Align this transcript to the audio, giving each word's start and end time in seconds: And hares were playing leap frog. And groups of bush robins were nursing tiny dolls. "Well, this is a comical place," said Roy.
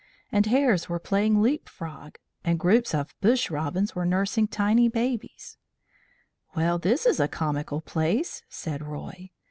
And 0.31 0.47
hares 0.47 0.89
were 0.89 0.97
playing 0.97 1.43
leap 1.43 1.69
frog. 1.69 2.17
And 2.43 2.57
groups 2.59 2.95
of 2.95 3.13
bush 3.21 3.51
robins 3.51 3.93
were 3.93 4.03
nursing 4.03 4.47
tiny 4.47 4.89
dolls. 4.89 5.57
"Well, 6.55 6.79
this 6.79 7.05
is 7.05 7.19
a 7.19 7.27
comical 7.27 7.81
place," 7.81 8.41
said 8.49 8.81
Roy. 8.81 9.29